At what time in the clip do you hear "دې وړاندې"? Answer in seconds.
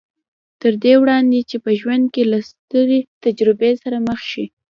0.83-1.39